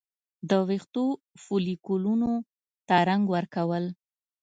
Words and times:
د 0.49 0.51
ویښتو 0.67 1.03
فولیکونو 1.43 2.31
ته 2.87 2.95
رنګ 3.09 3.23
ورکول 3.35 3.85